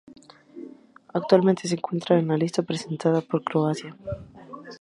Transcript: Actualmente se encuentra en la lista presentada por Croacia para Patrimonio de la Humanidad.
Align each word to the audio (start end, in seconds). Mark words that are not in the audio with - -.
Actualmente 1.13 1.67
se 1.67 1.75
encuentra 1.75 2.17
en 2.17 2.27
la 2.29 2.35
lista 2.35 2.63
presentada 2.63 3.21
por 3.21 3.43
Croacia 3.43 3.91
para 3.91 3.97
Patrimonio 4.17 4.33
de 4.33 4.41
la 4.41 4.57
Humanidad. 4.57 4.79